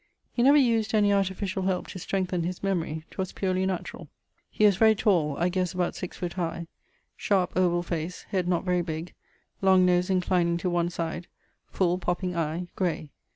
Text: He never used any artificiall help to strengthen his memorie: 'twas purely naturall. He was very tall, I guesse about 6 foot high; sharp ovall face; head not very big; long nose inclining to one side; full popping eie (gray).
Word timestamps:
He 0.33 0.41
never 0.41 0.57
used 0.57 0.95
any 0.95 1.09
artificiall 1.09 1.65
help 1.65 1.85
to 1.89 1.99
strengthen 1.99 2.41
his 2.41 2.63
memorie: 2.63 3.05
'twas 3.11 3.33
purely 3.33 3.67
naturall. 3.67 4.07
He 4.49 4.65
was 4.65 4.75
very 4.77 4.95
tall, 4.95 5.37
I 5.37 5.47
guesse 5.47 5.73
about 5.73 5.93
6 5.95 6.17
foot 6.17 6.33
high; 6.33 6.65
sharp 7.15 7.53
ovall 7.53 7.85
face; 7.85 8.23
head 8.29 8.47
not 8.47 8.65
very 8.65 8.81
big; 8.81 9.13
long 9.61 9.85
nose 9.85 10.09
inclining 10.09 10.57
to 10.57 10.71
one 10.71 10.89
side; 10.89 11.27
full 11.67 11.99
popping 11.99 12.31
eie 12.35 12.67
(gray). 12.75 13.11